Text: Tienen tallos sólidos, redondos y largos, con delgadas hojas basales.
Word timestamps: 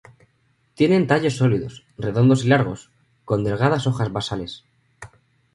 Tienen 0.73 1.05
tallos 1.05 1.35
sólidos, 1.37 1.83
redondos 1.95 2.43
y 2.43 2.47
largos, 2.47 2.89
con 3.23 3.43
delgadas 3.43 3.85
hojas 3.85 4.11
basales. 4.11 4.65